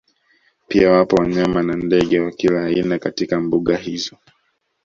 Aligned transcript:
Pia 0.67 0.91
wapo 0.91 1.15
wanyama 1.15 1.63
na 1.63 1.75
ndege 1.75 2.19
wa 2.19 2.31
kila 2.31 2.65
aina 2.65 2.99
katika 2.99 3.39
mbuga 3.39 3.77
hizo 3.77 4.17